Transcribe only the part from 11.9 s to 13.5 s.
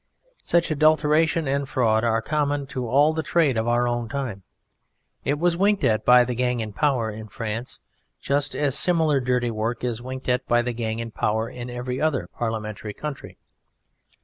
other parliamentary country.